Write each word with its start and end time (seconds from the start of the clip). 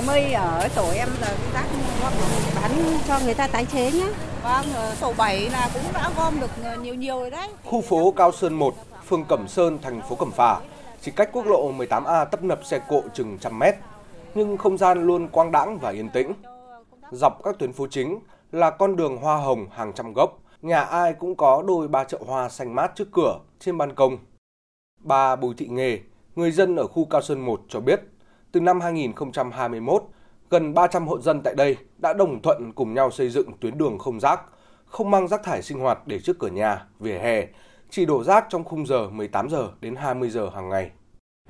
Em 0.00 0.10
ơi, 0.10 0.32
ở 0.32 0.68
tổ 0.76 0.90
em 0.94 1.08
là 1.20 1.34
rác 1.54 1.66
góp 2.02 2.12
bán 2.56 2.70
cho 3.08 3.18
người 3.24 3.34
ta 3.34 3.46
tái 3.46 3.66
chế 3.72 3.92
nhé. 3.92 4.06
Vâng, 4.42 4.66
tổ 5.00 5.12
7 5.18 5.50
là 5.50 5.70
cũng 5.74 5.82
đã 5.94 6.10
gom 6.16 6.40
được 6.40 6.50
nhiều 6.82 6.94
nhiều 6.94 7.20
rồi 7.20 7.30
đấy. 7.30 7.48
Khu 7.64 7.80
phố 7.80 8.12
Cao 8.16 8.32
Sơn 8.32 8.54
1, 8.54 8.74
phường 9.06 9.24
Cẩm 9.24 9.48
Sơn, 9.48 9.78
thành 9.82 10.00
phố 10.08 10.16
Cẩm 10.16 10.30
Phả, 10.30 10.60
chỉ 11.00 11.10
cách 11.10 11.30
quốc 11.32 11.46
lộ 11.46 11.72
18A 11.72 12.24
tấp 12.24 12.42
nập 12.42 12.64
xe 12.64 12.80
cộ 12.88 13.02
chừng 13.14 13.38
trăm 13.38 13.58
mét, 13.58 13.74
nhưng 14.34 14.56
không 14.56 14.78
gian 14.78 15.06
luôn 15.06 15.28
quang 15.28 15.52
đãng 15.52 15.78
và 15.78 15.90
yên 15.90 16.08
tĩnh. 16.08 16.32
Dọc 17.10 17.42
các 17.44 17.58
tuyến 17.58 17.72
phố 17.72 17.86
chính 17.90 18.18
là 18.52 18.70
con 18.70 18.96
đường 18.96 19.16
hoa 19.16 19.36
hồng 19.36 19.66
hàng 19.72 19.92
trăm 19.92 20.12
gốc, 20.12 20.38
nhà 20.62 20.80
ai 20.80 21.12
cũng 21.12 21.36
có 21.36 21.62
đôi 21.66 21.88
ba 21.88 22.04
chậu 22.04 22.20
hoa 22.26 22.48
xanh 22.48 22.74
mát 22.74 22.92
trước 22.94 23.08
cửa, 23.12 23.38
trên 23.58 23.78
ban 23.78 23.94
công. 23.94 24.18
Bà 25.00 25.36
Bùi 25.36 25.54
Thị 25.58 25.66
Nghề, 25.70 25.98
người 26.36 26.50
dân 26.50 26.76
ở 26.76 26.86
khu 26.86 27.06
Cao 27.10 27.22
Sơn 27.22 27.40
1 27.40 27.60
cho 27.68 27.80
biết, 27.80 28.00
từ 28.52 28.60
năm 28.60 28.80
2021, 28.80 30.02
gần 30.50 30.74
300 30.74 31.06
hộ 31.06 31.20
dân 31.20 31.40
tại 31.42 31.54
đây 31.54 31.76
đã 31.98 32.12
đồng 32.12 32.42
thuận 32.42 32.72
cùng 32.74 32.94
nhau 32.94 33.10
xây 33.10 33.28
dựng 33.28 33.52
tuyến 33.60 33.78
đường 33.78 33.98
không 33.98 34.20
rác, 34.20 34.40
không 34.86 35.10
mang 35.10 35.28
rác 35.28 35.42
thải 35.42 35.62
sinh 35.62 35.78
hoạt 35.78 36.06
để 36.06 36.20
trước 36.20 36.38
cửa 36.38 36.48
nhà, 36.48 36.86
vỉa 36.98 37.18
hè, 37.18 37.46
chỉ 37.90 38.06
đổ 38.06 38.24
rác 38.24 38.46
trong 38.48 38.64
khung 38.64 38.86
giờ 38.86 39.10
18 39.10 39.50
giờ 39.50 39.68
đến 39.80 39.96
20 39.96 40.30
giờ 40.30 40.50
hàng 40.54 40.68
ngày. 40.68 40.90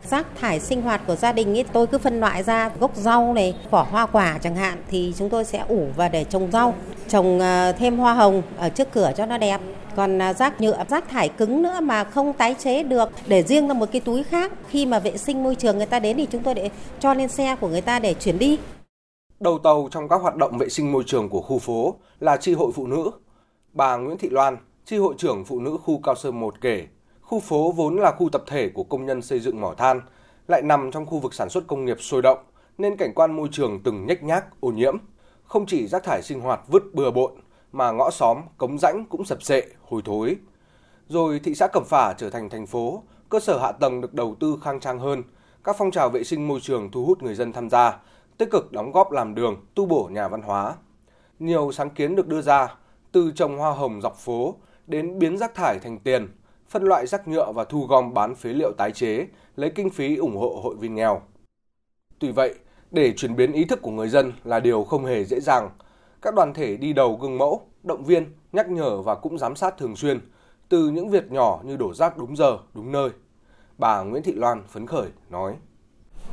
Rác 0.05 0.27
thải 0.41 0.61
sinh 0.61 0.83
hoạt 0.83 1.01
của 1.07 1.17
gia 1.17 1.33
đình 1.33 1.59
ấy, 1.59 1.65
tôi 1.73 1.87
cứ 1.87 1.99
phân 1.99 2.21
loại 2.21 2.43
ra 2.43 2.71
gốc 2.81 2.97
rau 2.97 3.35
này, 3.35 3.55
vỏ 3.71 3.83
hoa 3.91 4.07
quả 4.07 4.39
chẳng 4.43 4.57
hạn 4.57 4.83
thì 4.91 5.15
chúng 5.17 5.29
tôi 5.31 5.45
sẽ 5.45 5.65
ủ 5.69 5.87
và 5.97 6.09
để 6.09 6.25
trồng 6.25 6.51
rau, 6.51 6.75
trồng 7.09 7.41
ờ, 7.41 7.73
thêm 7.73 7.99
hoa 7.99 8.15
hồng 8.15 8.43
ở 8.57 8.69
trước 8.69 8.89
cửa 8.93 9.13
cho 9.17 9.27
nó 9.27 9.39
đẹp. 9.39 9.61
Còn 9.97 10.19
ờ, 10.19 10.33
rác 10.33 10.61
nhựa, 10.61 10.85
rác 10.89 11.09
thải 11.09 11.29
cứng 11.29 11.63
nữa 11.63 11.81
mà 11.83 12.05
không 12.05 12.33
tái 12.33 12.55
chế 12.59 12.83
được 12.83 13.09
để 13.27 13.43
riêng 13.43 13.69
ra 13.69 13.75
một 13.75 13.89
cái 13.93 14.01
túi 14.01 14.23
khác. 14.23 14.53
Khi 14.69 14.87
mà 14.87 14.99
vệ 14.99 15.17
sinh 15.17 15.43
môi 15.43 15.55
trường 15.55 15.77
người 15.77 15.87
ta 15.87 16.01
đến 16.01 16.17
thì 16.17 16.27
chúng 16.31 16.43
tôi 16.43 16.55
để 16.55 16.71
cho 17.01 17.15
lên 17.15 17.29
xe 17.29 17.57
của 17.61 17.69
người 17.69 17.81
ta 17.81 17.99
để 17.99 18.15
chuyển 18.15 18.39
đi. 18.39 18.59
Đầu 19.41 19.59
tàu 19.59 19.89
trong 19.91 20.09
các 20.09 20.21
hoạt 20.23 20.37
động 20.37 20.59
vệ 20.59 20.69
sinh 20.69 20.93
môi 20.93 21.03
trường 21.07 21.29
của 21.29 21.41
khu 21.41 21.59
phố 21.59 21.95
là 22.21 22.37
tri 22.37 22.55
hội 22.55 22.73
phụ 22.75 22.87
nữ. 22.87 23.11
Bà 23.73 23.97
Nguyễn 23.97 24.19
Thị 24.19 24.29
Loan, 24.31 24.57
tri 24.85 24.97
hội 24.97 25.15
trưởng 25.19 25.45
phụ 25.45 25.61
nữ 25.61 25.77
khu 25.85 26.01
Cao 26.03 26.15
Sơn 26.15 26.41
1 26.41 26.61
kể, 26.61 26.87
khu 27.31 27.41
phố 27.41 27.73
vốn 27.73 27.97
là 27.97 28.13
khu 28.13 28.29
tập 28.29 28.43
thể 28.47 28.69
của 28.69 28.85
công 28.85 29.07
nhân 29.07 29.23
xây 29.23 29.41
dựng 29.41 29.61
mỏ 29.61 29.75
than, 29.79 30.01
lại 30.49 30.63
nằm 30.63 30.91
trong 30.91 31.07
khu 31.07 31.19
vực 31.19 31.35
sản 31.35 31.49
xuất 31.49 31.67
công 31.67 31.85
nghiệp 31.85 31.97
sôi 32.01 32.23
động, 32.23 32.39
nên 32.79 32.97
cảnh 32.97 33.13
quan 33.15 33.37
môi 33.37 33.49
trường 33.53 33.81
từng 33.83 34.07
nhếch 34.07 34.23
nhác, 34.23 34.61
ô 34.61 34.69
nhiễm. 34.69 34.97
Không 35.45 35.67
chỉ 35.67 35.87
rác 35.87 36.05
thải 36.05 36.23
sinh 36.23 36.41
hoạt 36.41 36.61
vứt 36.69 36.83
bừa 36.95 37.11
bộn, 37.11 37.33
mà 37.73 37.91
ngõ 37.91 38.11
xóm, 38.11 38.39
cống 38.59 38.79
rãnh 38.79 39.05
cũng 39.05 39.25
sập 39.25 39.43
sệ, 39.43 39.63
hôi 39.83 40.03
thối. 40.05 40.37
Rồi 41.09 41.41
thị 41.45 41.55
xã 41.55 41.67
Cẩm 41.73 41.83
Phả 41.87 42.15
trở 42.19 42.31
thành 42.31 42.51
thành 42.51 42.67
phố, 42.67 43.03
cơ 43.29 43.41
sở 43.41 43.59
hạ 43.59 43.73
tầng 43.73 44.01
được 44.01 44.15
đầu 44.15 44.37
tư 44.41 44.59
khang 44.63 44.81
trang 44.81 44.99
hơn, 44.99 45.23
các 45.65 45.77
phong 45.79 45.91
trào 45.91 46.09
vệ 46.09 46.25
sinh 46.25 46.49
môi 46.49 46.61
trường 46.61 46.91
thu 46.91 47.05
hút 47.05 47.23
người 47.23 47.35
dân 47.35 47.53
tham 47.53 47.71
gia, 47.71 47.99
tích 48.39 48.51
cực 48.51 48.73
đóng 48.73 48.93
góp 48.93 49.13
làm 49.13 49.35
đường, 49.35 49.57
tu 49.75 49.87
bổ 49.87 50.09
nhà 50.13 50.29
văn 50.29 50.43
hóa. 50.43 50.75
Nhiều 51.39 51.73
sáng 51.73 51.91
kiến 51.91 52.17
được 52.17 52.29
đưa 52.29 52.43
ra, 52.43 52.75
từ 53.13 53.33
trồng 53.35 53.59
hoa 53.59 53.73
hồng 53.73 54.01
dọc 54.01 54.17
phố 54.17 54.55
đến 54.87 55.19
biến 55.19 55.39
rác 55.39 55.55
thải 55.55 55.79
thành 55.79 55.99
tiền, 55.99 56.29
phân 56.71 56.83
loại 56.83 57.07
rác 57.07 57.29
nhựa 57.29 57.53
và 57.53 57.65
thu 57.65 57.87
gom 57.87 58.15
bán 58.15 58.35
phế 58.35 58.49
liệu 58.49 58.73
tái 58.73 58.93
chế, 58.93 59.27
lấy 59.57 59.71
kinh 59.71 59.91
phí 59.91 60.17
ủng 60.17 60.37
hộ 60.37 60.61
hội 60.65 60.75
viên 60.77 60.95
nghèo. 60.95 61.23
Tuy 62.19 62.33
vậy, 62.33 62.55
để 62.91 63.13
chuyển 63.17 63.37
biến 63.37 63.53
ý 63.53 63.65
thức 63.65 63.83
của 63.83 63.91
người 63.91 64.09
dân 64.09 64.33
là 64.45 64.61
điều 64.61 64.85
không 64.85 65.05
hề 65.05 65.25
dễ 65.25 65.41
dàng. 65.41 65.71
Các 66.23 66.35
đoàn 66.35 66.55
thể 66.55 66.77
đi 66.77 66.93
đầu 66.93 67.17
gương 67.17 67.39
mẫu, 67.39 67.61
động 67.83 68.05
viên, 68.05 68.27
nhắc 68.53 68.69
nhở 68.69 69.03
và 69.03 69.15
cũng 69.15 69.39
giám 69.39 69.57
sát 69.57 69.79
thường 69.79 69.97
xuyên, 69.97 70.21
từ 70.69 70.89
những 70.89 71.09
việc 71.09 71.33
nhỏ 71.33 71.61
như 71.65 71.77
đổ 71.77 71.95
rác 71.95 72.19
đúng 72.19 72.37
giờ, 72.37 72.59
đúng 72.75 72.93
nơi. 72.93 73.11
Bà 73.79 74.03
Nguyễn 74.03 74.23
Thị 74.23 74.33
Loan 74.33 74.63
phấn 74.69 74.87
khởi 74.87 75.09
nói. 75.31 75.55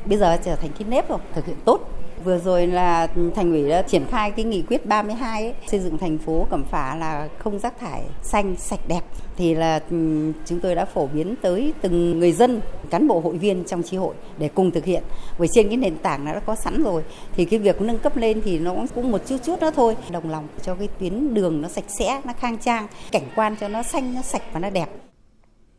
Bây 0.05 0.17
giờ 0.17 0.37
trở 0.43 0.55
thành 0.55 0.71
cái 0.79 0.87
nếp 0.89 1.09
rồi, 1.09 1.19
thực 1.33 1.45
hiện 1.45 1.57
tốt 1.65 1.79
Vừa 2.23 2.39
rồi 2.39 2.67
là 2.67 3.07
thành 3.35 3.51
ủy 3.51 3.69
đã 3.69 3.81
triển 3.81 4.05
khai 4.11 4.31
cái 4.31 4.45
nghị 4.45 4.61
quyết 4.61 4.85
32 4.85 5.43
ấy, 5.43 5.53
xây 5.67 5.79
dựng 5.79 5.97
thành 5.97 6.17
phố 6.17 6.47
Cẩm 6.49 6.63
Phả 6.63 6.95
là 6.95 7.29
không 7.37 7.59
rác 7.59 7.79
thải 7.79 8.01
xanh 8.23 8.55
sạch 8.57 8.79
đẹp 8.87 9.01
thì 9.37 9.55
là 9.55 9.79
ừ, 9.89 10.31
chúng 10.45 10.59
tôi 10.59 10.75
đã 10.75 10.85
phổ 10.85 11.07
biến 11.07 11.35
tới 11.41 11.73
từng 11.81 12.19
người 12.19 12.31
dân, 12.31 12.61
cán 12.89 13.07
bộ 13.07 13.19
hội 13.19 13.37
viên 13.37 13.63
trong 13.63 13.83
tri 13.83 13.97
hội 13.97 14.15
để 14.37 14.49
cùng 14.55 14.71
thực 14.71 14.85
hiện. 14.85 15.03
Bởi 15.39 15.47
trên 15.47 15.67
cái 15.67 15.77
nền 15.77 15.97
tảng 15.97 16.25
đã 16.25 16.39
có 16.45 16.55
sẵn 16.55 16.83
rồi 16.83 17.03
thì 17.35 17.45
cái 17.45 17.59
việc 17.59 17.81
nâng 17.81 17.99
cấp 17.99 18.17
lên 18.17 18.41
thì 18.45 18.59
nó 18.59 18.75
cũng 18.95 19.11
một 19.11 19.21
chút 19.25 19.37
chút 19.43 19.59
đó 19.59 19.71
thôi. 19.71 19.97
Đồng 20.11 20.29
lòng 20.29 20.47
cho 20.61 20.75
cái 20.75 20.87
tuyến 20.99 21.33
đường 21.33 21.61
nó 21.61 21.67
sạch 21.67 21.85
sẽ, 21.99 22.21
nó 22.25 22.33
khang 22.33 22.57
trang, 22.57 22.87
cảnh 23.11 23.25
quan 23.35 23.55
cho 23.59 23.67
nó 23.67 23.83
xanh, 23.83 24.15
nó 24.15 24.21
sạch 24.21 24.43
và 24.53 24.59
nó 24.59 24.69
đẹp. 24.69 24.89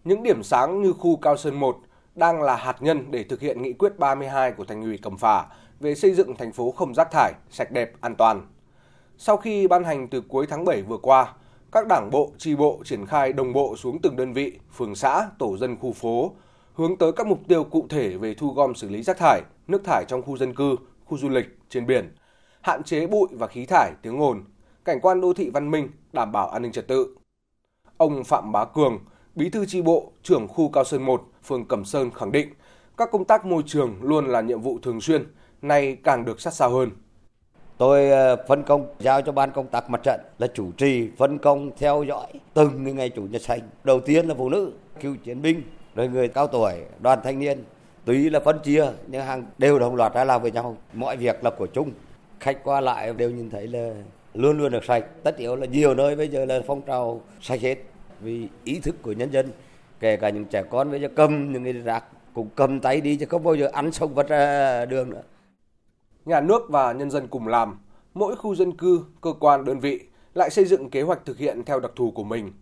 Những 0.04 0.22
điểm 0.22 0.42
sáng 0.42 0.82
như 0.82 0.92
khu 0.92 1.16
Cao 1.16 1.36
Sơn 1.36 1.60
1 1.60 1.76
đang 2.14 2.42
là 2.42 2.56
hạt 2.56 2.76
nhân 2.80 3.04
để 3.10 3.24
thực 3.24 3.40
hiện 3.40 3.62
nghị 3.62 3.72
quyết 3.72 3.98
32 3.98 4.52
của 4.52 4.64
thành 4.64 4.82
ủy 4.82 4.98
Cẩm 4.98 5.18
Phả 5.18 5.44
về 5.80 5.94
xây 5.94 6.14
dựng 6.14 6.36
thành 6.36 6.52
phố 6.52 6.70
không 6.70 6.94
rác 6.94 7.10
thải, 7.10 7.32
sạch 7.50 7.72
đẹp, 7.72 7.92
an 8.00 8.14
toàn. 8.14 8.46
Sau 9.18 9.36
khi 9.36 9.68
ban 9.68 9.84
hành 9.84 10.08
từ 10.08 10.20
cuối 10.20 10.46
tháng 10.46 10.64
7 10.64 10.82
vừa 10.82 10.96
qua, 10.96 11.34
các 11.72 11.86
đảng 11.86 12.10
bộ, 12.10 12.32
tri 12.38 12.56
bộ 12.56 12.80
triển 12.84 13.06
khai 13.06 13.32
đồng 13.32 13.52
bộ 13.52 13.76
xuống 13.76 13.98
từng 14.02 14.16
đơn 14.16 14.32
vị, 14.32 14.58
phường 14.76 14.94
xã, 14.94 15.28
tổ 15.38 15.56
dân 15.56 15.76
khu 15.76 15.92
phố, 15.92 16.32
hướng 16.74 16.96
tới 16.96 17.12
các 17.12 17.26
mục 17.26 17.40
tiêu 17.48 17.64
cụ 17.64 17.86
thể 17.88 18.16
về 18.16 18.34
thu 18.34 18.52
gom 18.52 18.74
xử 18.74 18.88
lý 18.88 19.02
rác 19.02 19.18
thải, 19.18 19.42
nước 19.66 19.84
thải 19.84 20.04
trong 20.08 20.22
khu 20.22 20.36
dân 20.36 20.54
cư, 20.54 20.76
khu 21.04 21.18
du 21.18 21.28
lịch, 21.28 21.46
trên 21.68 21.86
biển, 21.86 22.14
hạn 22.60 22.82
chế 22.82 23.06
bụi 23.06 23.28
và 23.32 23.46
khí 23.46 23.66
thải, 23.66 23.92
tiếng 24.02 24.22
ồn, 24.22 24.44
cảnh 24.84 25.00
quan 25.00 25.20
đô 25.20 25.32
thị 25.32 25.50
văn 25.50 25.70
minh, 25.70 25.88
đảm 26.12 26.32
bảo 26.32 26.48
an 26.48 26.62
ninh 26.62 26.72
trật 26.72 26.88
tự. 26.88 27.16
Ông 27.96 28.24
Phạm 28.24 28.52
Bá 28.52 28.64
Cường, 28.64 28.98
Bí 29.34 29.50
thư 29.50 29.66
tri 29.66 29.82
bộ, 29.82 30.12
trưởng 30.22 30.48
khu 30.48 30.68
Cao 30.68 30.84
Sơn 30.84 31.02
1, 31.02 31.22
phường 31.44 31.64
Cẩm 31.68 31.84
Sơn 31.84 32.10
khẳng 32.10 32.32
định, 32.32 32.48
các 32.96 33.10
công 33.12 33.24
tác 33.24 33.46
môi 33.46 33.62
trường 33.66 34.02
luôn 34.02 34.26
là 34.26 34.40
nhiệm 34.40 34.60
vụ 34.60 34.78
thường 34.82 35.00
xuyên, 35.00 35.26
nay 35.62 35.96
càng 36.04 36.24
được 36.24 36.40
sát 36.40 36.54
sao 36.54 36.70
hơn. 36.70 36.90
Tôi 37.78 38.10
ờ, 38.10 38.36
phân 38.48 38.62
công 38.62 38.86
giao 38.98 39.22
cho 39.22 39.32
ban 39.32 39.50
công 39.50 39.66
tác 39.66 39.90
mặt 39.90 40.00
trận 40.02 40.20
là 40.38 40.46
chủ 40.54 40.72
trì 40.72 41.08
phân 41.16 41.38
công 41.38 41.70
theo 41.78 42.02
dõi 42.02 42.26
từng 42.54 42.96
ngày 42.96 43.10
chủ 43.10 43.22
nhật 43.22 43.42
xanh. 43.42 43.60
Đầu 43.84 44.00
tiên 44.00 44.26
là 44.26 44.34
phụ 44.38 44.48
nữ, 44.48 44.72
cựu 45.00 45.16
chiến 45.24 45.42
binh, 45.42 45.62
rồi 45.94 46.08
người 46.08 46.28
cao 46.28 46.46
tuổi, 46.46 46.74
đoàn 47.00 47.18
thanh 47.24 47.38
niên. 47.38 47.64
Tuy 48.04 48.30
là 48.30 48.40
phân 48.40 48.58
chia 48.58 48.86
nhưng 49.06 49.22
hàng 49.22 49.46
đều 49.58 49.78
đồng 49.78 49.94
loạt 49.94 50.14
ra 50.14 50.24
làm 50.24 50.42
với 50.42 50.50
nhau. 50.50 50.76
Mọi 50.92 51.16
việc 51.16 51.44
là 51.44 51.50
của 51.50 51.66
chung. 51.66 51.92
Khách 52.40 52.64
qua 52.64 52.80
lại 52.80 53.12
đều 53.12 53.30
nhìn 53.30 53.50
thấy 53.50 53.66
là 53.66 53.94
luôn 54.34 54.58
luôn 54.58 54.72
được 54.72 54.84
sạch. 54.84 55.04
Tất 55.22 55.36
yếu 55.36 55.56
là 55.56 55.66
nhiều 55.66 55.94
nơi 55.94 56.16
bây 56.16 56.28
giờ 56.28 56.44
là 56.44 56.60
phong 56.66 56.82
trào 56.82 57.20
sạch 57.40 57.60
hết 57.60 57.76
vì 58.20 58.48
ý 58.64 58.80
thức 58.80 58.94
của 59.02 59.12
nhân 59.12 59.30
dân 59.30 59.48
kể 60.00 60.16
cả 60.16 60.28
những 60.28 60.44
trẻ 60.44 60.62
con 60.70 60.90
bây 60.90 61.00
giờ 61.00 61.08
cầm 61.16 61.52
những 61.52 61.64
cái 61.64 61.72
rác 61.72 62.04
cũng 62.34 62.48
cầm 62.54 62.80
tay 62.80 63.00
đi 63.00 63.16
chứ 63.16 63.26
không 63.26 63.44
bao 63.44 63.54
giờ 63.54 63.70
ăn 63.72 63.92
xong 63.92 64.14
vật 64.14 64.28
ra 64.28 64.84
đường 64.84 65.10
nữa. 65.10 65.22
Nhà 66.28 66.40
nước 66.40 66.62
và 66.68 66.92
nhân 66.92 67.10
dân 67.10 67.28
cùng 67.28 67.48
làm, 67.48 67.78
mỗi 68.14 68.36
khu 68.36 68.54
dân 68.54 68.76
cư, 68.76 69.04
cơ 69.20 69.32
quan, 69.40 69.64
đơn 69.64 69.80
vị 69.80 70.00
lại 70.34 70.50
xây 70.50 70.64
dựng 70.64 70.90
kế 70.90 71.02
hoạch 71.02 71.24
thực 71.24 71.38
hiện 71.38 71.64
theo 71.64 71.80
đặc 71.80 71.90
thù 71.96 72.10
của 72.10 72.24
mình. 72.24 72.52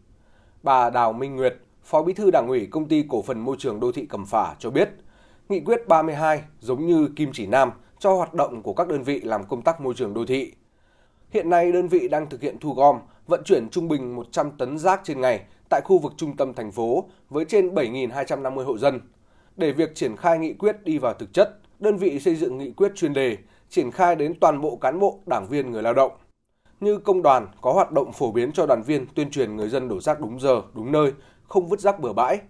Bà 0.63 0.91
Đào 0.91 1.13
Minh 1.13 1.37
Nguyệt, 1.37 1.57
Phó 1.83 2.03
Bí 2.03 2.13
thư 2.13 2.31
Đảng 2.31 2.49
ủy 2.49 2.69
Công 2.71 2.89
ty 2.89 3.05
Cổ 3.09 3.23
phần 3.23 3.41
Môi 3.41 3.57
trường 3.59 3.81
Đô 3.81 3.93
thị 3.93 4.07
Cẩm 4.07 4.27
Phả 4.27 4.55
cho 4.59 4.71
biết, 4.71 4.91
Nghị 5.49 5.61
quyết 5.61 5.89
32 5.89 6.43
giống 6.61 6.87
như 6.87 7.09
kim 7.17 7.31
chỉ 7.33 7.47
nam 7.47 7.71
cho 7.99 8.13
hoạt 8.13 8.35
động 8.35 8.63
của 8.63 8.73
các 8.73 8.89
đơn 8.89 9.03
vị 9.03 9.21
làm 9.21 9.45
công 9.45 9.63
tác 9.63 9.81
môi 9.81 9.95
trường 9.95 10.15
đô 10.15 10.27
thị. 10.27 10.53
Hiện 11.31 11.51
nay 11.51 11.73
đơn 11.73 11.89
vị 11.89 12.09
đang 12.09 12.29
thực 12.29 12.41
hiện 12.41 12.59
thu 12.61 12.75
gom, 12.75 12.99
vận 13.27 13.43
chuyển 13.45 13.69
trung 13.71 13.89
bình 13.89 14.17
100 14.17 14.51
tấn 14.51 14.79
rác 14.79 15.01
trên 15.05 15.21
ngày 15.21 15.45
tại 15.71 15.81
khu 15.85 15.99
vực 15.99 16.13
trung 16.17 16.37
tâm 16.37 16.55
thành 16.55 16.73
phố 16.73 17.05
với 17.31 17.45
trên 17.45 17.75
7.250 17.75 18.65
hộ 18.65 18.79
dân. 18.79 19.01
Để 19.57 19.73
việc 19.73 19.95
triển 19.95 20.17
khai 20.17 20.39
nghị 20.39 20.53
quyết 20.53 20.85
đi 20.85 20.99
vào 20.99 21.15
thực 21.15 21.33
chất, 21.33 21.59
đơn 21.79 21.97
vị 21.97 22.21
xây 22.21 22.35
dựng 22.35 22.59
nghị 22.59 22.71
quyết 22.71 22.93
chuyên 22.95 23.13
đề, 23.13 23.37
triển 23.71 23.91
khai 23.91 24.17
đến 24.17 24.35
toàn 24.41 24.61
bộ 24.61 24.77
cán 24.77 24.99
bộ, 24.99 25.21
đảng 25.27 25.47
viên, 25.49 25.71
người 25.71 25.83
lao 25.83 25.95
động. 25.95 26.13
Như 26.81 26.99
công 26.99 27.23
đoàn 27.23 27.49
có 27.61 27.73
hoạt 27.73 27.93
động 27.93 28.13
phổ 28.13 28.33
biến 28.33 28.53
cho 28.53 28.67
đoàn 28.67 28.83
viên 28.83 29.07
tuyên 29.15 29.31
truyền 29.31 29.57
người 29.57 29.69
dân 29.69 29.89
đổ 29.89 30.01
rác 30.01 30.21
đúng 30.21 30.41
giờ, 30.41 30.63
đúng 30.75 30.93
nơi, 30.93 31.13
không 31.49 31.67
vứt 31.67 31.81
rác 31.81 32.01
bừa 32.01 32.13
bãi. 32.13 32.41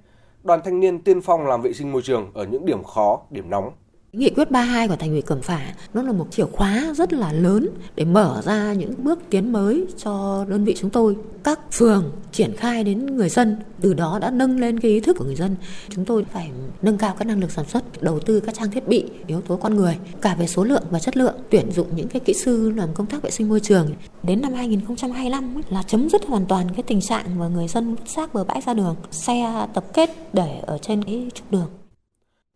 Đoàn 0.43 0.60
thanh 0.65 0.81
niên 0.81 1.03
tiên 1.03 1.21
phong 1.21 1.47
làm 1.47 1.62
vệ 1.62 1.72
sinh 1.72 1.93
môi 1.93 2.03
trường 2.03 2.31
ở 2.34 2.47
những 2.47 2.66
điểm 2.66 2.84
khó, 2.84 3.21
điểm 3.31 3.50
nóng. 3.50 3.72
Nghị 4.12 4.30
quyết 4.30 4.50
32 4.50 4.88
của 4.88 4.96
Thành 4.96 5.10
ủy 5.10 5.22
Cẩm 5.22 5.40
Phả 5.40 5.74
nó 5.94 6.02
là 6.02 6.12
một 6.12 6.26
chìa 6.30 6.44
khóa 6.44 6.92
rất 6.97 7.12
là 7.12 7.32
lớn 7.32 7.68
để 7.97 8.04
mở 8.04 8.42
ra 8.44 8.72
những 8.72 8.92
bước 8.98 9.18
tiến 9.30 9.53
mới 9.53 9.86
cho 9.97 10.44
đơn 10.48 10.64
vị 10.64 10.74
chúng 10.78 10.91
tôi. 10.91 11.16
Các 11.44 11.60
phường 11.72 12.12
triển 12.32 12.56
khai 12.56 12.84
đến 12.84 13.16
người 13.16 13.28
dân, 13.28 13.56
từ 13.80 13.94
đó 13.94 14.18
đã 14.18 14.30
nâng 14.30 14.60
lên 14.60 14.80
cái 14.80 14.91
ý 14.91 15.00
thức 15.00 15.16
của 15.18 15.24
người 15.24 15.34
dân. 15.34 15.56
Chúng 15.88 16.04
tôi 16.04 16.24
phải 16.32 16.50
nâng 16.82 16.98
cao 16.98 17.14
các 17.18 17.24
năng 17.24 17.41
lực 17.41 17.50
sản 17.50 17.64
xuất, 17.68 18.03
đầu 18.03 18.20
tư 18.20 18.41
các 18.41 18.54
trang 18.54 18.70
thiết 18.70 18.88
bị, 18.88 19.04
yếu 19.26 19.41
tố 19.41 19.56
con 19.56 19.76
người, 19.76 19.97
cả 20.20 20.34
về 20.38 20.47
số 20.47 20.64
lượng 20.64 20.82
và 20.91 20.98
chất 20.98 21.16
lượng, 21.16 21.34
tuyển 21.50 21.70
dụng 21.70 21.88
những 21.97 22.09
cái 22.09 22.20
kỹ 22.20 22.34
sư 22.34 22.70
làm 22.70 22.94
công 22.94 23.06
tác 23.06 23.22
vệ 23.22 23.30
sinh 23.30 23.48
môi 23.48 23.60
trường. 23.60 23.94
Đến 24.22 24.41
năm 24.41 24.52
2025 24.52 25.60
là 25.70 25.82
chấm 25.82 26.09
dứt 26.09 26.26
hoàn 26.26 26.47
toàn 26.47 26.66
cái 26.74 26.82
tình 26.82 27.00
trạng 27.00 27.38
mà 27.38 27.48
người 27.48 27.68
dân 27.68 27.94
vứt 27.94 28.09
rác 28.09 28.34
bừa 28.34 28.44
bãi 28.44 28.60
ra 28.60 28.74
đường, 28.74 28.97
xe 29.10 29.66
tập 29.74 29.84
kết 29.92 30.10
để 30.32 30.60
ở 30.66 30.78
trên 30.78 31.04
cái 31.04 31.28
trục 31.34 31.50
đường. 31.50 31.68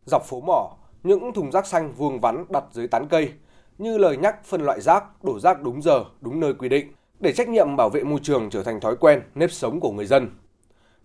Dọc 0.07 0.23
phố 0.29 0.41
mỏ, 0.41 0.80
những 1.03 1.33
thùng 1.33 1.53
rác 1.53 1.67
xanh 1.67 1.93
vuông 1.93 2.21
vắn 2.21 2.45
đặt 2.49 2.65
dưới 2.73 2.87
tán 2.87 3.09
cây, 3.09 3.33
như 3.79 3.99
lời 3.99 4.17
nhắc 4.17 4.45
phân 4.45 4.63
loại 4.63 4.81
rác, 4.81 5.25
đổ 5.25 5.39
rác 5.41 5.63
đúng 5.63 5.83
giờ, 5.83 6.05
đúng 6.21 6.41
nơi 6.41 6.55
quy 6.55 6.69
định, 6.69 6.93
để 7.21 7.33
trách 7.33 7.49
nhiệm 7.49 7.77
bảo 7.77 7.91
vệ 7.91 8.05
môi 8.05 8.21
trường 8.23 8.51
trở 8.51 8.63
thành 8.63 8.81
thói 8.81 8.97
quen, 8.97 9.23
nếp 9.35 9.51
sống 9.53 9.81
của 9.81 9.93
người 9.93 10.07
dân. 10.07 10.31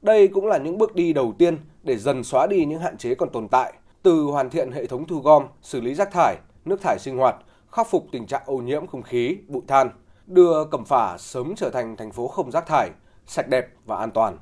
Đây 0.01 0.27
cũng 0.27 0.47
là 0.47 0.57
những 0.57 0.77
bước 0.77 0.95
đi 0.95 1.13
đầu 1.13 1.33
tiên 1.37 1.57
để 1.83 1.97
dần 1.97 2.23
xóa 2.23 2.47
đi 2.47 2.65
những 2.65 2.79
hạn 2.79 2.97
chế 2.97 3.15
còn 3.15 3.29
tồn 3.29 3.47
tại, 3.47 3.73
từ 4.03 4.23
hoàn 4.23 4.49
thiện 4.49 4.71
hệ 4.71 4.85
thống 4.85 5.07
thu 5.07 5.19
gom, 5.19 5.43
xử 5.61 5.81
lý 5.81 5.93
rác 5.93 6.11
thải, 6.11 6.35
nước 6.65 6.81
thải 6.81 6.99
sinh 6.99 7.17
hoạt, 7.17 7.35
khắc 7.71 7.87
phục 7.89 8.05
tình 8.11 8.27
trạng 8.27 8.41
ô 8.45 8.57
nhiễm 8.57 8.87
không 8.87 9.03
khí, 9.03 9.37
bụi 9.47 9.61
than, 9.67 9.89
đưa 10.27 10.65
Cẩm 10.65 10.85
Phả 10.85 11.17
sớm 11.17 11.53
trở 11.55 11.69
thành 11.69 11.95
thành 11.97 12.11
phố 12.11 12.27
không 12.27 12.51
rác 12.51 12.67
thải, 12.67 12.89
sạch 13.25 13.47
đẹp 13.49 13.67
và 13.85 13.97
an 13.97 14.11
toàn. 14.11 14.37